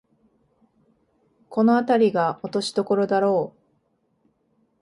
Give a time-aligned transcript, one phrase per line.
[1.51, 4.31] このあたりが落としどころだろう